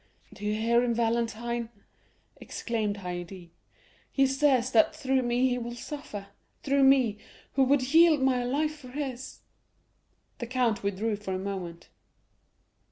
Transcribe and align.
"Do 0.33 0.43
you 0.43 0.55
hear 0.55 0.83
him, 0.83 0.95
Valentine?" 0.95 1.69
exclaimed 2.37 2.95
Haydée; 2.95 3.51
"he 4.11 4.25
says 4.25 4.71
that 4.71 4.95
through 4.95 5.21
me 5.21 5.47
he 5.49 5.59
will 5.59 5.75
suffer—through 5.75 6.81
me, 6.83 7.19
who 7.53 7.61
would 7.65 7.93
yield 7.93 8.19
my 8.23 8.43
life 8.43 8.75
for 8.77 8.87
his." 8.87 9.41
The 10.39 10.47
count 10.47 10.81
withdrew 10.81 11.17
for 11.17 11.35
a 11.35 11.37
moment. 11.37 11.89